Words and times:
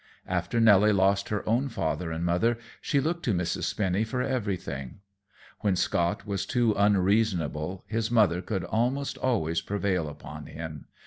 After 0.25 0.59
Nelly 0.59 0.91
lost 0.91 1.29
her 1.29 1.47
own 1.47 1.69
father 1.69 2.11
and 2.11 2.25
mother, 2.25 2.57
she 2.81 2.99
looked 2.99 3.23
to 3.25 3.35
Mrs. 3.35 3.65
Spinny 3.65 4.03
for 4.03 4.19
everything. 4.23 5.01
When 5.59 5.75
Scott 5.75 6.25
was 6.25 6.47
too 6.47 6.73
unreasonable, 6.75 7.83
his 7.85 8.09
mother 8.09 8.41
could 8.41 8.65
'most 8.71 9.19
always 9.19 9.61
prevail 9.61 10.09
upon 10.09 10.47
him. 10.47 10.85